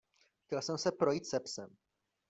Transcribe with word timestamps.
Chtěl 0.45 0.61
jsem 0.61 0.77
se 0.77 0.91
projít 0.91 1.25
se 1.25 1.39
psem. 1.39 1.75